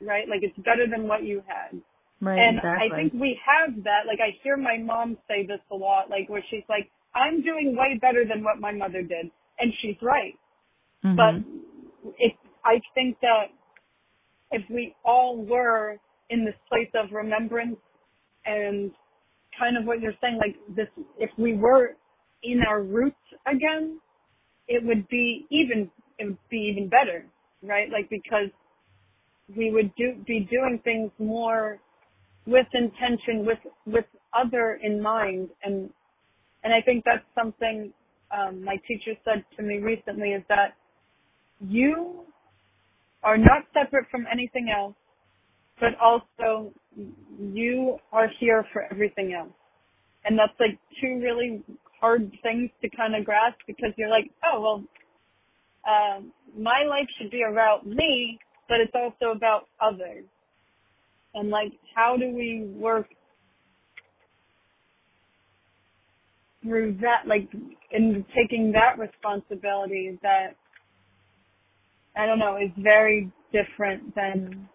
[0.00, 0.28] Right?
[0.28, 1.80] Like it's better than what you had.
[2.20, 2.88] Right, and exactly.
[2.92, 4.06] I think we have that.
[4.06, 7.76] Like I hear my mom say this a lot, like where she's like, I'm doing
[7.76, 9.30] way better than what my mother did.
[9.58, 10.34] And she's right.
[11.04, 11.16] Mm-hmm.
[11.16, 12.32] But it,
[12.64, 13.52] I think that
[14.50, 15.96] if we all were
[16.30, 17.76] in this place of remembrance
[18.46, 18.90] and
[19.58, 20.88] kind of what you're saying, like this,
[21.18, 21.96] if we were
[22.42, 24.00] in our roots again,
[24.68, 27.26] it would be even, it would be even better,
[27.62, 27.88] right?
[27.90, 28.50] Like because
[29.56, 31.78] we would do, be doing things more
[32.46, 34.06] with intention, with, with
[34.38, 35.50] other in mind.
[35.64, 35.90] And,
[36.64, 37.92] and I think that's something,
[38.36, 40.74] um, my teacher said to me recently is that
[41.60, 42.24] you
[43.24, 44.94] are not separate from anything else,
[45.80, 46.72] but also
[47.38, 49.52] you are here for everything else.
[50.24, 51.62] And that's like two really
[52.00, 54.84] hard things to kind of grasp because you're like, oh, well,
[55.86, 56.20] uh,
[56.58, 60.24] my life should be about me, but it's also about others.
[61.34, 63.06] And like, how do we work
[66.62, 67.48] through that, like,
[67.90, 70.56] in taking that responsibility that
[72.16, 74.68] I don't know, is very different than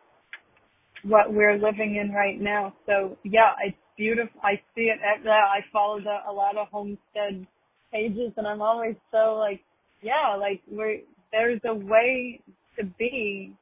[1.03, 2.73] what we're living in right now.
[2.85, 4.39] So yeah, it's beautiful.
[4.43, 4.99] I see it.
[4.99, 7.45] At, I follow the, a lot of homestead
[7.91, 9.61] pages, and I'm always so like,
[10.01, 10.99] yeah, like we're
[11.31, 12.41] there's a way
[12.77, 13.53] to be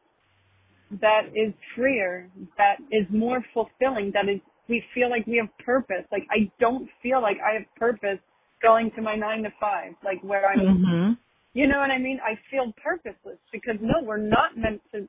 [1.01, 6.05] that is freer, that is more fulfilling, that is we feel like we have purpose.
[6.11, 8.19] Like I don't feel like I have purpose
[8.61, 11.13] going to my nine to five, like where I'm mm-hmm.
[11.57, 12.19] You know what I mean?
[12.23, 15.07] I feel purposeless because no, we're not meant to.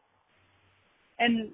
[1.18, 1.50] And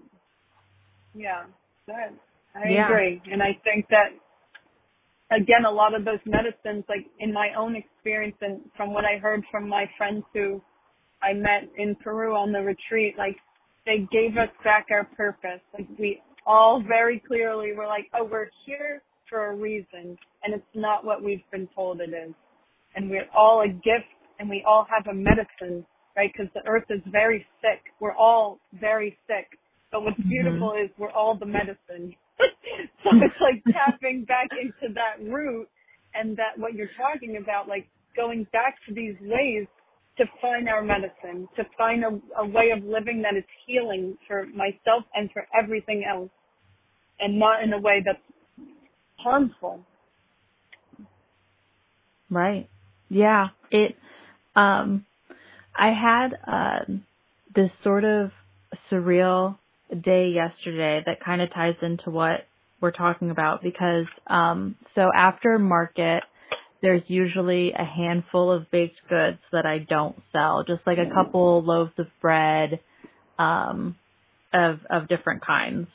[1.14, 1.44] yeah,
[1.87, 2.12] that,
[2.55, 2.87] I yeah.
[2.87, 3.22] agree.
[3.31, 4.11] And I think that
[5.31, 9.18] again, a lot of those medicines, like in my own experience and from what I
[9.18, 10.61] heard from my friends who
[11.22, 13.37] I met in Peru on the retreat, like
[13.87, 15.61] they gave us back our purpose.
[15.72, 20.64] Like we all very clearly were like, oh, we're here for a reason and it's
[20.74, 22.35] not what we've been told it is.
[22.94, 26.31] And we're all a gift and we all have a medicine, right?
[26.33, 27.81] Because the earth is very sick.
[28.00, 29.59] We're all very sick.
[29.94, 30.28] But what's Mhm.
[30.28, 32.16] beautiful is we're all the medicine.
[33.04, 35.68] so it's like tapping back into that root
[36.14, 39.68] and that what you're talking about, like going back to these ways
[40.18, 44.46] to find our medicine, to find a, a way of living that is healing for
[44.46, 46.30] myself and for everything else,
[47.20, 48.18] and not in a way that's
[49.18, 49.80] harmful.
[52.30, 52.68] Right.
[53.11, 53.48] Yeah.
[53.70, 53.96] It
[54.57, 55.07] um
[55.76, 57.04] I had um
[57.54, 58.33] this sort of
[58.90, 59.59] surreal
[60.03, 62.47] day yesterday that kind of ties into what
[62.81, 66.23] we're talking about because um so after market
[66.85, 71.62] there's usually a handful of baked goods that I don't sell, just like a couple
[71.64, 72.79] loaves of bread
[73.38, 73.97] um
[74.53, 75.88] of of different kinds.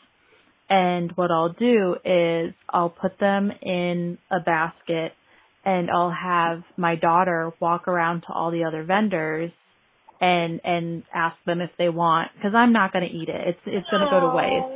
[0.67, 5.13] And what I'll do is I'll put them in a basket
[5.63, 9.51] and I'll have my daughter walk around to all the other vendors
[10.21, 13.47] and and ask them if they want because I'm not going to eat it.
[13.47, 14.75] It's it's going to go to waste.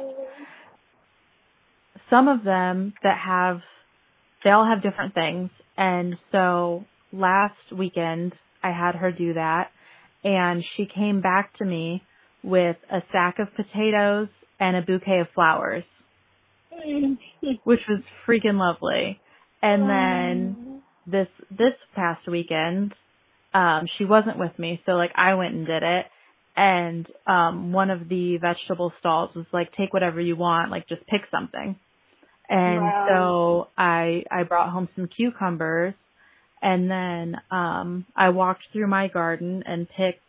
[2.10, 3.62] Some of them that have
[4.44, 5.50] they all have different things.
[5.78, 9.70] And so last weekend I had her do that
[10.24, 12.04] and she came back to me
[12.44, 14.28] with a sack of potatoes
[14.60, 15.84] and a bouquet of flowers,
[17.64, 19.20] which was freaking lovely.
[19.62, 22.94] And then this this past weekend,
[23.54, 26.06] um, she wasn't with me, so like I went and did it.
[26.56, 31.06] And um one of the vegetable stalls was like, take whatever you want, like just
[31.08, 31.76] pick something.
[32.50, 33.06] And Wow.
[33.08, 35.94] so I I brought home some cucumbers
[36.62, 40.20] and then um I walked through my garden and picked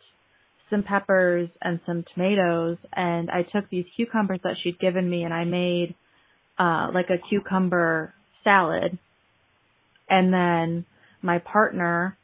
[0.69, 5.33] some peppers and some tomatoes and I took these cucumbers that she'd given me and
[5.33, 5.95] I made
[6.59, 8.97] uh like a cucumber salad.
[10.09, 10.85] And then
[11.21, 12.17] my partner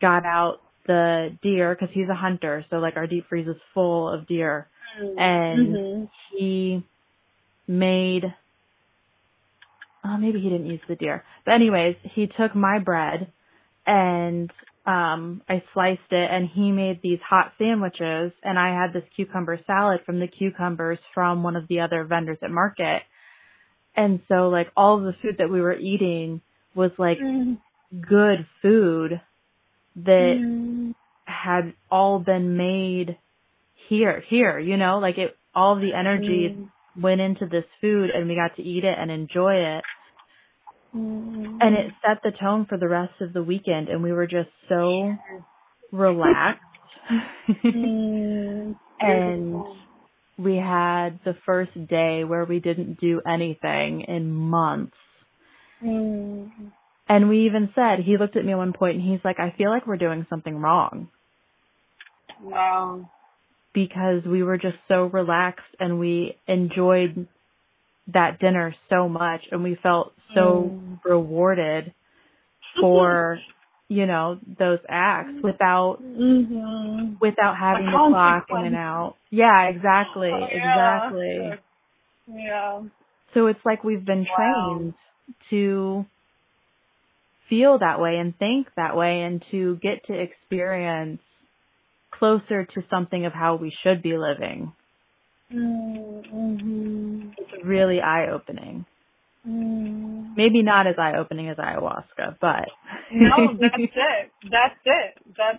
[0.00, 4.08] got out the deer cuz he's a hunter, so like our deep freeze is full
[4.08, 4.66] of deer.
[5.16, 6.10] And Mhm.
[6.30, 6.82] he
[7.68, 8.34] made
[10.04, 11.24] oh maybe he didn't use the deer.
[11.44, 13.32] But anyways he took my bread
[13.86, 14.50] and
[14.84, 19.58] um i sliced it and he made these hot sandwiches and i had this cucumber
[19.66, 23.02] salad from the cucumbers from one of the other vendors at market.
[23.94, 26.40] And so like all of the food that we were eating
[26.74, 27.58] was like Mhm.
[28.08, 29.20] good food
[29.96, 30.94] that Mhm.
[31.26, 33.18] had all been made
[33.88, 36.70] here here you know like it all the energy Mhm.
[36.96, 39.84] went into this food and we got to eat it and enjoy it
[40.94, 41.60] Mhm.
[41.60, 44.50] and it set the tone for the rest of the weekend and we were just
[44.68, 45.14] so
[45.92, 46.62] relaxed
[47.74, 48.76] Mhm.
[49.00, 49.64] and
[50.38, 54.96] we had the first day where we didn't do anything in months
[55.82, 56.31] Mhm.
[57.12, 59.54] And we even said he looked at me at one point and he's like i
[59.58, 61.08] feel like we're doing something wrong
[62.40, 63.08] Wow.
[63.72, 67.28] because we were just so relaxed and we enjoyed
[68.12, 71.00] that dinner so much and we felt so Mm.
[71.04, 71.92] rewarded
[72.80, 73.38] for
[73.88, 77.20] you know those acts without Mhm.
[77.20, 80.70] without having to clock in and out yeah exactly Oh, yeah.
[80.70, 81.58] exactly
[82.26, 82.82] Yeah.
[83.34, 84.36] so it's like we've been Wow.
[84.36, 84.94] trained
[85.50, 86.06] to
[87.52, 91.20] feel that way and think that way and to get to experience
[92.10, 94.72] closer to something of how we should be living
[95.52, 97.28] Mm-hmm.
[97.36, 98.86] it's really eye opening
[99.46, 100.36] Mm.
[100.36, 102.68] maybe not as eye opening as ayahuasca but
[103.12, 104.30] No, that's it.
[104.44, 105.14] That's it.
[105.36, 105.58] That's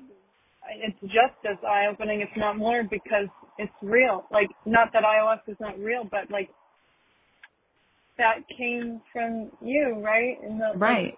[0.77, 3.27] it's just as eye opening, if not more, because
[3.57, 4.23] it's real.
[4.31, 6.49] Like not that ayahuasca is not real, but like
[8.17, 10.37] that came from you, right?
[10.41, 11.17] The, right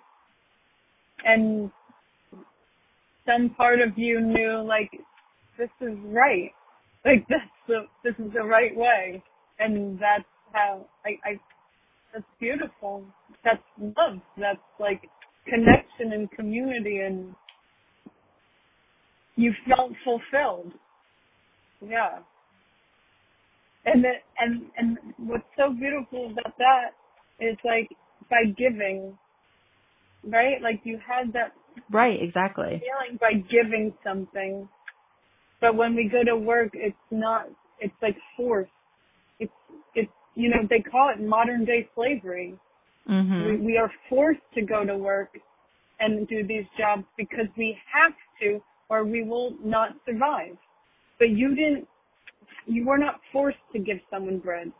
[1.25, 1.71] and
[3.25, 4.91] some part of you knew like
[5.57, 6.51] this is right.
[7.03, 9.23] Like that's the this is the right way.
[9.59, 11.39] And that's how I, I
[12.13, 13.03] that's beautiful.
[13.43, 14.19] That's love.
[14.37, 15.01] That's like
[15.47, 17.35] connection and community and
[19.35, 20.71] you felt fulfilled.
[21.81, 22.19] Yeah.
[23.85, 26.91] And the, and and what's so beautiful about that
[27.39, 27.89] is like
[28.29, 29.17] by giving,
[30.27, 30.61] right?
[30.61, 31.53] Like you had that
[31.91, 34.67] right exactly feeling by giving something.
[35.61, 37.47] But when we go to work, it's not,
[37.79, 38.71] it's like forced.
[39.39, 39.51] It's,
[39.95, 42.55] it's, you know, they call it modern day slavery.
[43.09, 45.29] mhm We, we are forced to go to work
[45.99, 50.57] and do these jobs because we have to or we will not survive.
[51.19, 51.87] But you didn't,
[52.67, 54.71] you were not forced to give someone bread.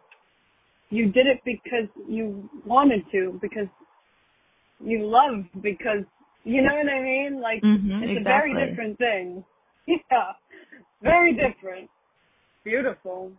[0.90, 3.68] You did it because you wanted to, because
[4.80, 6.04] you love because
[6.44, 7.42] You know what I mean?
[7.42, 8.22] Like Mhm, it's exactly.
[8.22, 9.44] a very different thing.
[9.88, 10.32] Yeah.
[11.02, 11.90] Very different.
[12.64, 13.32] Beautiful.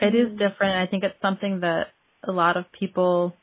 [0.00, 0.38] It is Mhm.
[0.38, 0.76] different.
[0.76, 1.88] I think it's something that
[2.24, 3.34] a lot of people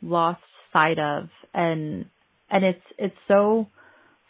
[0.00, 2.06] lost sight of and
[2.50, 3.68] and it's it's so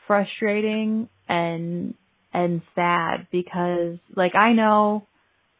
[0.06, 1.94] frustrating and
[2.32, 5.06] and sad because like I know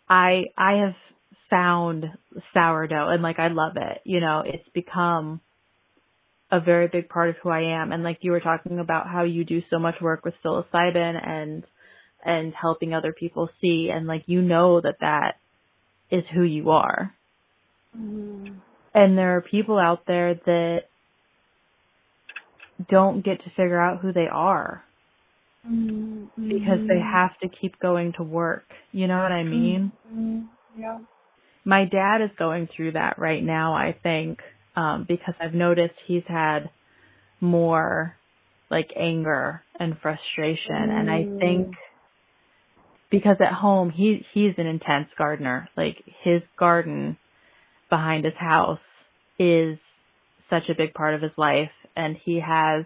[0.08, 0.94] I I have
[1.52, 2.06] found
[2.54, 4.00] sourdough and like I love it.
[4.04, 5.40] You know, it's become
[6.50, 9.24] a very big part of who I am and like you were talking about how
[9.24, 11.64] you do so much work with psilocybin and
[12.24, 15.34] and helping other people see and like you know that that
[16.10, 17.14] is who you are.
[17.98, 18.56] Mhm.
[18.94, 20.82] And there are people out there that
[22.88, 24.84] don't get to figure out who they are
[25.66, 26.28] Mhm.
[26.48, 28.64] because they have to keep going to work.
[28.92, 29.92] You know what I mean?
[30.12, 30.48] Mhm.
[30.76, 30.98] Yeah.
[31.64, 34.40] My dad is going through that right now, I think,
[34.74, 36.70] um, because I've noticed he's had
[37.40, 38.16] more
[38.70, 40.90] like anger and frustration.
[40.90, 41.38] And I Mm.
[41.40, 41.76] think
[43.10, 45.68] because at home he he's an intense gardener.
[45.76, 47.16] Like his garden
[47.90, 48.80] behind his house
[49.38, 49.78] is
[50.48, 52.84] such a big part of his life and he has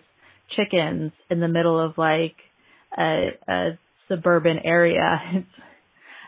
[0.50, 2.36] chickens in the middle of like
[2.98, 5.20] a, a suburban area.
[5.34, 5.46] It's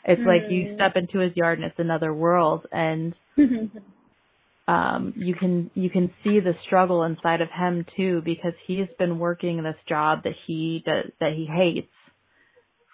[0.09, 0.75] it's like you Mm.
[0.77, 3.15] step into his yard and it's another world and
[4.69, 9.19] um you can you can see the struggle inside of him too because he's been
[9.19, 11.93] working this job that he does that he hates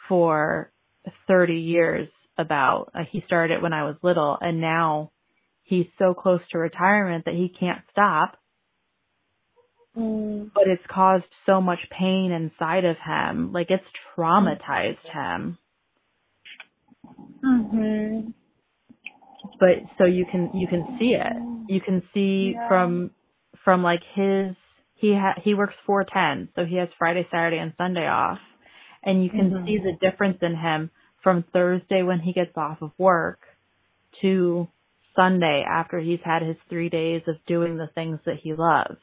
[0.09, 0.70] for
[1.29, 5.11] 30 years about uh, he started it when I was little and now
[5.62, 8.37] he's so close to retirement that he can't stop
[9.96, 10.50] Mm.
[10.53, 13.85] but it's caused so much pain inside of him like it's
[14.16, 15.57] traumatized him
[17.45, 18.35] Mhm.
[19.61, 21.33] but so you can you can see it
[21.69, 22.69] you can see Yeah.
[22.69, 23.11] from
[23.64, 24.57] from like his
[24.95, 28.38] he ha- he works four ten so he has friday saturday and sunday off
[29.03, 29.67] and you can Mhm.
[29.67, 30.90] see the difference in him
[31.23, 33.40] from thursday when he gets off of work
[34.23, 34.69] to
[35.17, 38.99] sunday after he's had his three days of doing the things that he loves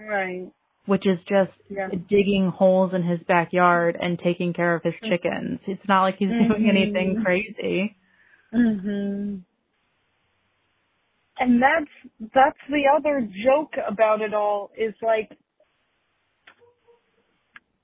[0.00, 0.50] Right.
[0.86, 1.88] Which is just Yeah.
[2.08, 6.28] digging holes in his backyard and taking care of his chickens it's not like he's
[6.28, 7.96] doing anything crazy
[8.52, 9.42] Mhm.
[11.38, 11.90] And that's
[12.34, 15.30] that's the other joke about it all is like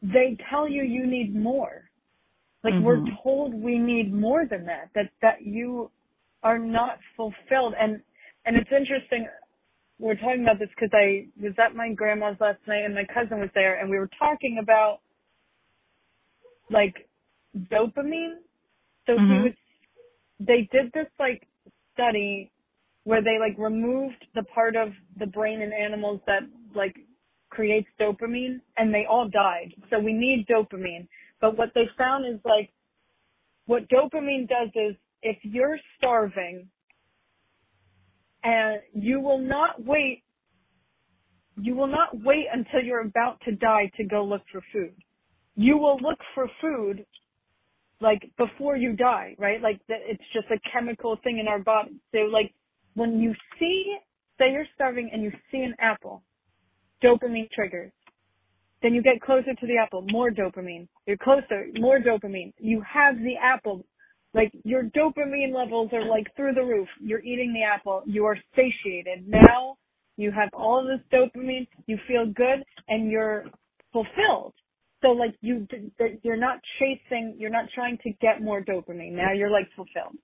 [0.02, 1.90] they tell you you need more.
[2.64, 3.22] Like we're Mhm.
[3.22, 4.90] told we need more than that.
[4.94, 5.90] That that you
[6.42, 7.74] are not fulfilled.
[7.78, 8.02] And
[8.46, 9.28] and it's interesting.
[9.98, 13.40] We're talking about this because I was at my grandma's last night and my cousin
[13.40, 15.00] was there and we were talking about
[16.70, 17.08] like
[17.70, 18.36] dopamine.
[19.06, 19.40] So he Mhm.
[19.40, 19.52] was
[20.40, 21.48] they did this like
[21.94, 22.50] study
[23.04, 26.42] where they like removed the part of the brain in animals that
[26.74, 26.96] like
[27.50, 29.74] creates dopamine and they all died.
[29.90, 31.08] So we need dopamine.
[31.40, 32.72] But what they found is like
[33.66, 36.68] what dopamine does is if you're starving
[38.44, 40.22] and you will not wait
[41.56, 44.94] you will not wait until you're about to die to go look for food.
[45.54, 47.04] You will look for food
[48.00, 49.60] like before you die, right?
[49.60, 52.00] Like it's just a chemical thing in our body.
[52.12, 52.54] So like
[52.94, 53.96] when you see,
[54.38, 56.22] say you're starving and you see an apple,
[57.04, 57.92] dopamine triggers.
[58.82, 60.88] Then you get closer to the apple, more dopamine.
[61.06, 62.52] You're closer, more dopamine.
[62.58, 63.84] You have the apple.
[64.34, 66.88] Like your dopamine levels are like through the roof.
[67.00, 68.02] You're eating the apple.
[68.06, 69.28] You are satiated.
[69.28, 69.76] Now
[70.16, 71.66] you have all of this dopamine.
[71.86, 73.44] You feel good and you're
[73.92, 74.54] fulfilled.
[75.02, 75.66] So like you,
[76.22, 79.12] you're not chasing, you're not trying to get more dopamine.
[79.12, 80.16] Now you're like fulfilled.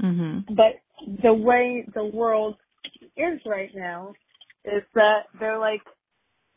[0.00, 0.46] Mhm.
[0.56, 0.80] But
[1.22, 2.56] the way the world
[3.16, 4.14] is right now
[4.64, 5.82] is that they're like,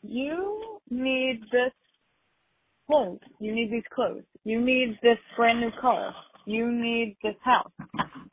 [0.02, 1.72] you need this
[2.86, 3.20] clothes.
[3.40, 4.22] You need these clothes.
[4.44, 6.14] You need this brand new car.
[6.46, 7.72] You need this house.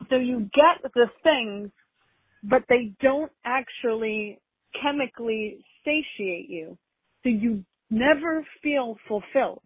[0.10, 1.72] So you get the things,
[2.44, 4.40] but they don't actually
[4.82, 6.78] chemically satiate you.
[7.24, 9.64] So you never feel fulfilled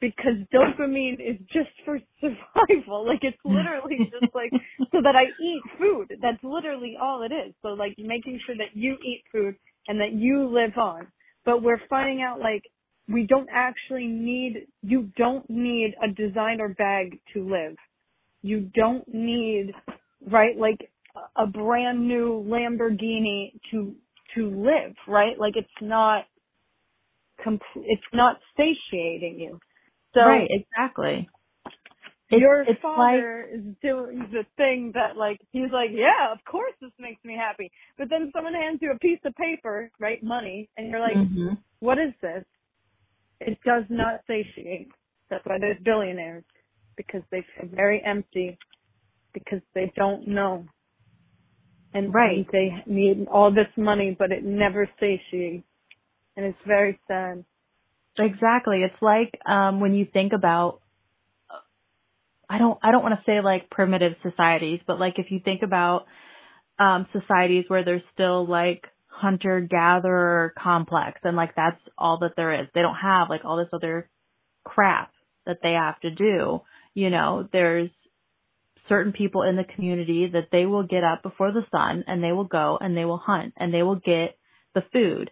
[0.00, 3.06] because dopamine is just for survival.
[3.06, 4.50] Like it's literally just like
[4.92, 6.18] so that I eat food.
[6.22, 7.54] That's literally all it is.
[7.62, 9.56] So like making sure that you eat food
[9.88, 11.08] and that you live on.
[11.44, 12.64] But we're finding out like
[13.12, 17.76] we don't actually need you don't need a designer bag to live.
[18.42, 19.72] You don't need
[20.30, 20.78] right like
[21.36, 23.94] a brand new Lamborghini to
[24.36, 25.38] to live, right?
[25.38, 26.24] Like it's not
[27.44, 29.60] comp- it's not satiating you.
[30.14, 31.28] So right, exactly.
[32.30, 36.74] It's, Your it's father is doing the thing that like he's like, yeah, of course
[36.80, 37.70] this makes me happy.
[37.98, 41.28] But then someone hands you a piece of paper, right, money, and you're like, like,
[41.28, 42.44] hmm what is this?
[43.40, 44.88] It does not satiate.
[45.30, 46.44] That's why there's billionaires
[46.96, 48.58] because they feel very empty
[49.32, 50.64] because they don't know.
[51.94, 52.46] And Right.
[52.52, 55.64] they need all this money, but it never satiates.
[56.36, 57.44] And it's very sad.
[58.18, 58.82] Exactly.
[58.82, 60.80] It's like um when you think about
[62.48, 65.62] I don't I don't want to say like primitive societies, but like if you think
[65.62, 66.06] about
[66.78, 68.84] um societies where there's still like
[69.20, 72.68] hunter gatherer complex and like that's all that there is.
[72.74, 74.08] They don't have like all this other
[74.64, 75.12] crap
[75.46, 76.60] that they have to do.
[76.94, 77.90] You know, there's
[78.88, 82.32] certain people in the community that they will get up before the sun and they
[82.32, 84.36] will go and they will hunt and they will get
[84.74, 85.30] the food.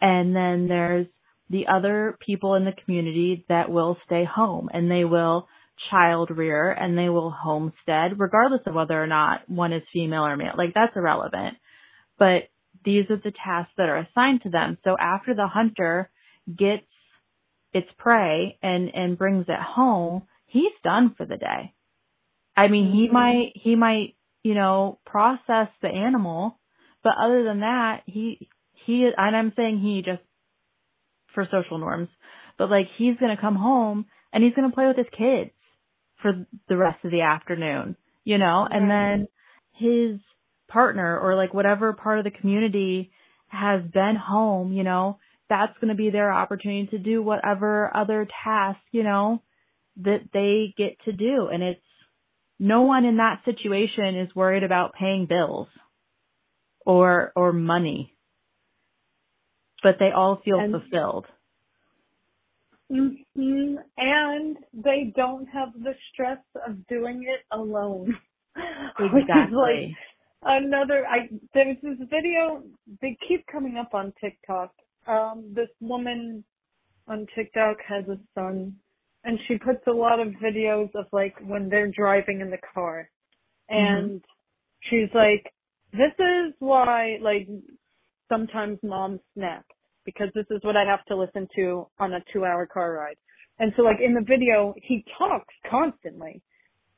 [0.00, 1.06] And then there's
[1.50, 5.48] the other people in the community that will stay home and they will
[5.90, 10.36] child rear and they will homestead regardless of whether or not one is female or
[10.36, 10.52] male.
[10.56, 11.56] Like that's irrelevant.
[12.18, 12.44] But
[12.84, 14.78] these are the tasks that are assigned to them.
[14.84, 16.10] So after the hunter
[16.56, 16.86] gets
[17.72, 21.74] its prey and, and brings it home, he's done for the day.
[22.56, 23.12] I mean, he Mhm.
[23.12, 26.58] might, he might, you know, process the animal,
[27.02, 28.48] but other than that, he,
[28.84, 30.22] he, and I'm saying he just
[31.34, 32.08] for social norms,
[32.58, 35.50] but like he's going to come home and he's going to play with his kids
[36.22, 39.28] for the rest of the afternoon, you know, and then
[39.74, 40.20] his
[40.70, 43.10] partner or like whatever part of the community
[43.48, 45.18] has been home, you know,
[45.48, 49.42] that's going to be their opportunity to do whatever other task, you know,
[50.02, 51.48] that they get to do.
[51.52, 51.80] And it's
[52.58, 55.66] no one in that situation is worried about paying bills
[56.86, 58.14] or, or money,
[59.82, 61.26] but they all feel And- fulfilled.
[62.88, 68.16] hmm And they don't have the stress of doing it alone.
[68.98, 69.96] Which is like Exactly.
[70.42, 72.62] Another I there's this video
[73.00, 74.72] they keep coming up on TikTok.
[75.06, 76.44] Um this woman
[77.08, 78.76] on TikTok has a son
[79.24, 83.10] and she puts a lot of videos of like when they're driving in the car.
[83.68, 84.22] And
[84.88, 85.52] she's like,
[85.92, 87.48] This is why like
[88.28, 89.64] sometimes moms snap
[90.04, 93.16] because this is what I have to listen to on a two hour car ride.
[93.58, 96.42] And so like in the video he talks constantly.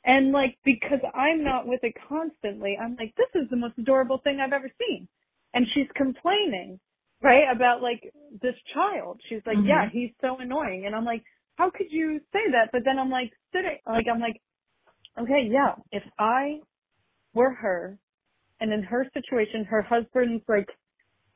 [0.05, 4.19] And like because I'm not with it constantly, I'm like, this is the most adorable
[4.19, 5.09] thing I've ever seen.
[5.55, 6.81] And she's complaining,
[7.23, 9.21] right, about like this child.
[9.29, 9.69] She's like, Mhm.
[9.69, 10.87] yeah, he's so annoying.
[10.87, 11.23] And I'm like,
[11.57, 12.71] how could you say that?
[12.73, 14.41] But then I'm like sitting, like I'm like,
[15.19, 16.61] okay, yeah, if I
[17.35, 17.99] were her
[18.61, 20.69] and in her situation, her husband's like,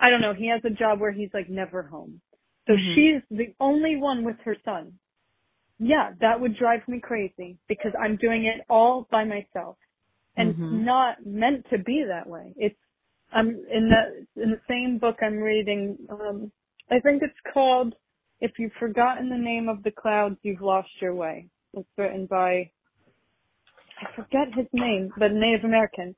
[0.01, 2.21] I don't know, he has a job where he's like never home.
[2.67, 2.95] So Mhm.
[2.95, 4.99] she's the only one with her son.
[5.79, 9.77] Yeah, that would drive me crazy because I'm doing it all by myself.
[10.37, 10.63] And Mhm.
[10.63, 12.55] it's not meant to be that way.
[12.57, 12.79] It's
[13.33, 16.53] I'm in the in the same book I'm reading, um
[16.91, 17.95] I think it's called
[18.41, 21.49] If You've Forgotten the Name of the Clouds, You've Lost Your Way.
[21.75, 22.71] It's written by
[24.01, 26.15] I forget his name, but Native American.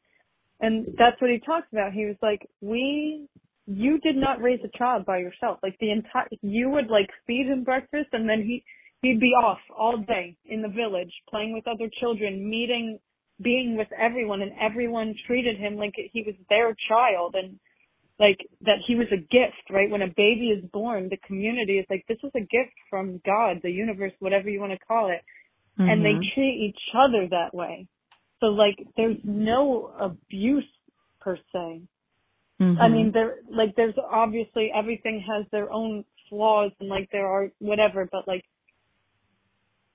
[0.61, 1.93] And that's what he talks about.
[1.93, 3.27] He was like, we,
[3.67, 5.59] you did not raise a child by yourself.
[5.63, 8.65] Like the entire, you would like feed him breakfast and then he,
[9.03, 12.99] he'd be off all day in the village playing with other children, meeting,
[13.43, 17.59] being with everyone and everyone treated him like he was their child and
[18.21, 19.91] like that he was a gift, right?
[19.91, 23.59] When a baby is born, the community is like, this is a gift from God,
[23.63, 25.21] the universe, whatever you want to call it
[25.79, 26.35] and they Mhm.
[26.35, 27.87] treat each other that way.
[28.41, 30.69] So like there's no abuse
[31.21, 31.83] per se.
[32.61, 32.93] I Mhm.
[32.93, 38.07] mean there like there's obviously everything has their own flaws and like there are whatever,
[38.07, 38.45] but like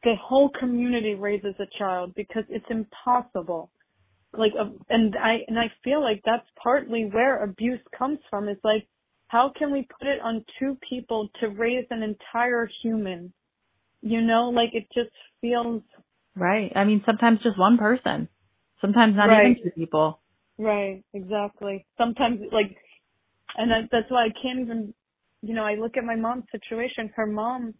[0.03, 3.71] the whole community raises a child because it's impossible.
[4.33, 8.63] Like uh, and I and I feel like that's partly where abuse comes from it's
[8.63, 8.87] like
[9.27, 13.33] how can we put it on two people to raise an entire human?
[14.01, 15.81] You know, like it just feels
[16.35, 16.71] Right.
[16.75, 18.27] I mean, sometimes just one person.
[18.81, 19.57] Sometimes not Right.
[19.57, 20.19] even two people.
[20.57, 21.85] Right, exactly.
[21.97, 22.75] Sometimes, like,
[23.57, 24.93] and that's why I can't even,
[25.41, 27.11] you know, I look at my mom's situation.
[27.15, 27.73] Her mom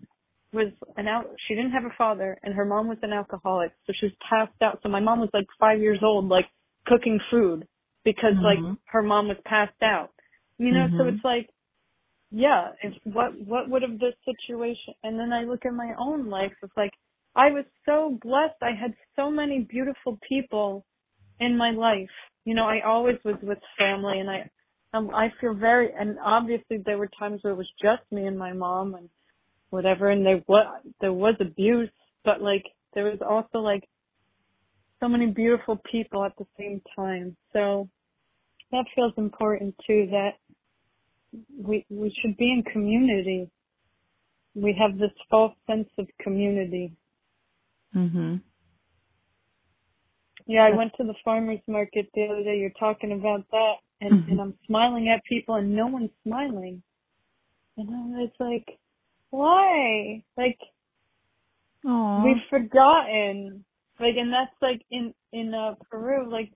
[0.54, 3.94] was an out, she didn't have a father, and her mom was an alcoholic, so
[4.00, 4.80] she was passed out.
[4.84, 6.46] So my mom was like five years old, like
[6.88, 7.68] cooking food
[8.06, 8.78] because like Mhm.
[8.86, 10.12] her mom was passed out.
[10.58, 11.10] You know, so Mhm.
[11.10, 11.50] it's like,
[12.32, 14.96] yeah, if what what would have this situation?
[15.04, 16.54] And then I look at my own life.
[16.62, 16.94] It's like
[17.36, 18.62] I was so blessed.
[18.62, 20.86] I had so many beautiful people
[21.40, 22.12] in my life.
[22.46, 24.50] You know, I always was with family, and I
[24.94, 28.38] um I feel very and obviously there were times where it was just me and
[28.38, 29.10] my mom and
[29.74, 30.68] whatever, and there was
[31.02, 31.90] there was abuse,
[32.24, 32.64] but like
[32.94, 33.84] there was also like
[35.00, 37.36] so many beautiful people at the same time.
[37.54, 37.90] So
[38.72, 40.34] that feels important too that
[41.58, 43.50] we we should be in community.
[44.56, 46.94] We have this false sense of community.
[47.96, 48.42] Mhm.
[50.46, 52.60] Yeah, I went to the farmers market the other day.
[52.60, 54.28] You're talking about that, and Mhm.
[54.30, 56.84] and I'm smiling at people, and no one's smiling.
[57.78, 58.78] And I was like,
[59.34, 60.24] why?
[60.38, 60.60] Like
[61.86, 62.24] Aww.
[62.24, 63.66] we've forgotten.
[64.00, 66.32] Like, and that's like in in uh, Peru.
[66.32, 66.52] Like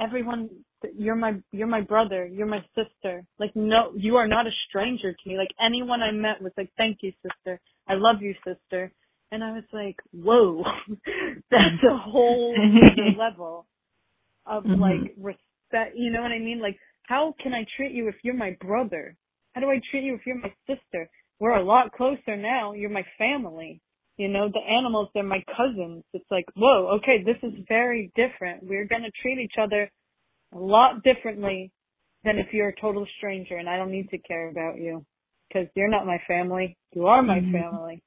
[0.00, 0.50] everyone,
[0.96, 2.26] you're my you're my brother.
[2.26, 3.24] You're my sister.
[3.38, 5.36] Like no, you are not a stranger to me.
[5.36, 7.60] Like anyone I met was like, thank you, sister.
[7.88, 8.92] I love you, sister.
[9.32, 10.62] And I was like, whoa,
[11.50, 13.66] that's a whole other level
[14.46, 14.80] of Mhm.
[14.80, 15.96] like respect.
[15.96, 16.60] You know what I mean?
[16.62, 16.78] Like,
[17.08, 19.16] how can I treat you if you're my brother?
[19.54, 21.08] How do I treat you if you're my sister?
[21.38, 22.72] We're a lot closer now.
[22.72, 23.80] You're my family.
[24.16, 26.02] You know, the animals, they're my cousins.
[26.14, 28.62] It's like, whoa, okay, this is very different.
[28.64, 29.90] We're gonna treat each other
[30.54, 31.70] a lot differently
[32.24, 35.04] than if you're a total stranger and I don't need to care about you.
[35.52, 36.76] Cause you're not my family.
[36.92, 37.52] You are my Mhm.
[37.52, 38.02] family.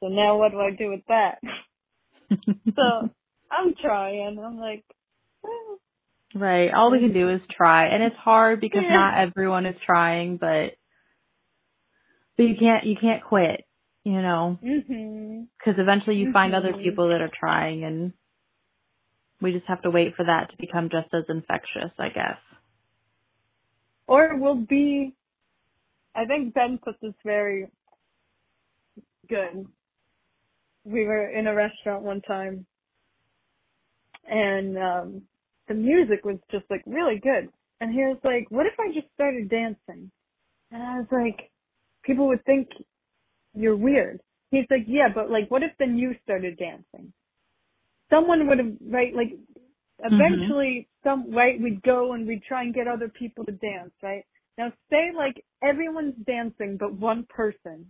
[0.00, 1.40] So now what do I do with that?
[2.76, 3.08] so
[3.50, 4.38] I'm trying.
[4.38, 4.84] I'm like,
[5.42, 5.78] well,
[6.34, 6.72] right.
[6.74, 8.92] All we can do is try, and it's hard because Yeah.
[8.92, 10.74] not everyone is trying, but
[12.36, 13.64] but you can't you can't quit.
[14.04, 16.82] You know, because eventually you find other Mhm.
[16.82, 18.12] people that are trying, and
[19.40, 22.38] we just have to wait for that to become just as infectious, I guess.
[24.06, 25.14] Or we'll be,
[26.14, 27.70] I think Ben put this very
[29.28, 29.66] good.
[30.84, 32.66] We were in a restaurant one time
[34.28, 35.22] and um
[35.68, 37.48] the music was just like really good.
[37.80, 40.10] And he was like, what if I just started dancing?
[40.70, 41.50] And I was like,
[42.04, 42.68] people would think
[43.54, 44.20] you're weird.
[44.50, 47.12] He's like, yeah, but like, what if then you started dancing?
[48.10, 50.14] Someone would have, right, like, mm-hmm.
[50.14, 54.24] eventually some, right, we'd go and we'd try and get other people to dance, right?
[54.56, 57.86] Now say like everyone's dancing but one person.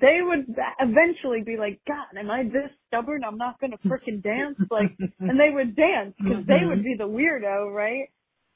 [0.00, 0.46] They would
[0.78, 3.24] eventually be like, God, am I this stubborn?
[3.24, 4.56] I'm not gonna frickin' dance?
[4.70, 6.84] Like, and they would dance because they would mm-hmm.
[6.84, 8.08] be the weirdo, right?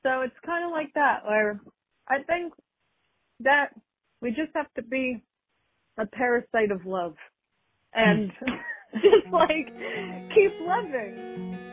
[0.05, 1.61] So it's kind of like that where
[2.09, 2.53] I think
[3.41, 3.71] that
[4.23, 5.23] we just have to be
[5.99, 7.15] a parasite of love
[7.95, 8.31] and
[8.95, 9.67] just like
[10.35, 10.67] keep mm.
[10.67, 11.72] loving.